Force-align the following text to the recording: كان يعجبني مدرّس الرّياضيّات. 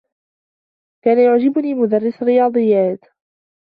كان 1.03 1.19
يعجبني 1.19 1.73
مدرّس 1.73 2.21
الرّياضيّات. 2.21 3.05